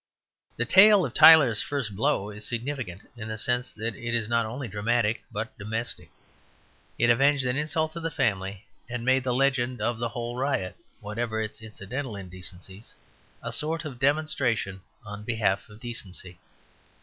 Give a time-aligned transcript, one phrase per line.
[0.57, 4.47] The tale of Tyler's first blow is significant in the sense that it is not
[4.47, 6.09] only dramatic but domestic.
[6.97, 10.75] It avenged an insult to the family, and made the legend of the whole riot,
[11.01, 12.95] whatever its incidental indecencies,
[13.43, 16.39] a sort of demonstration on behalf of decency.